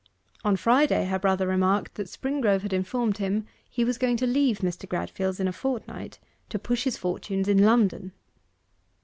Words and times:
On 0.43 0.55
Friday 0.57 1.05
her 1.05 1.19
brother 1.19 1.45
remarked 1.45 1.93
that 1.93 2.07
Springrove 2.09 2.61
had 2.63 2.73
informed 2.73 3.19
him 3.19 3.45
he 3.69 3.85
was 3.85 3.99
going 3.99 4.17
to 4.17 4.25
leave 4.25 4.57
Mr. 4.61 4.89
Gradfield's 4.89 5.39
in 5.39 5.47
a 5.47 5.53
fortnight 5.53 6.17
to 6.49 6.57
push 6.57 6.85
his 6.85 6.97
fortunes 6.97 7.47
in 7.47 7.63
London. 7.63 8.11